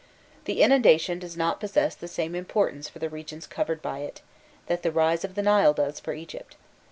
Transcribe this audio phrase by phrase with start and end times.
[0.45, 4.23] The inundation does not possess the same importance for the regions covered by it,
[4.65, 6.55] that the rise of the Nile does for Egypt.